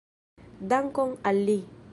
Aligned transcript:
Dankon 0.73 1.15
al 1.33 1.43
li! 1.51 1.59